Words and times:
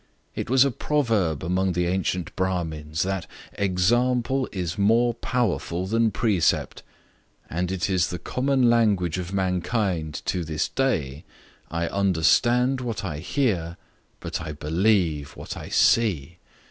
It 0.33 0.49
was 0.49 0.65
a 0.65 0.71
proverb 0.71 1.43
among 1.43 1.73
the 1.73 1.85
ancient 1.85 2.35
Bramins, 2.35 3.03
that 3.03 3.27
Example 3.53 4.49
is 4.51 4.75
more 4.75 5.13
powerful 5.13 5.85
than 5.85 6.09
precept, 6.09 6.81
and 7.51 7.71
it 7.71 7.87
is 7.87 8.07
the 8.07 8.17
common 8.17 8.67
language 8.67 9.19
of 9.19 9.31
mankind 9.31 10.23
to 10.25 10.43
this 10.43 10.69
day, 10.69 11.23
I 11.69 11.85
understand 11.85 12.81
what 12.81 13.05
I 13.05 13.19
hear, 13.19 13.77
but 14.19 14.41
I 14.41 14.53
believe 14.53 15.35
what 15.35 15.55
I 15.55 15.69
see. 15.69 16.39